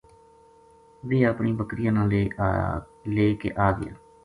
[1.07, 2.47] ویہ اپنی بکریاں نا لے ا
[3.65, 3.93] ٓ گیا